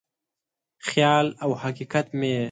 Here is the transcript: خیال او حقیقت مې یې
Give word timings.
خیال 0.89 1.27
او 1.43 1.51
حقیقت 1.63 2.07
مې 2.19 2.29
یې 2.35 2.39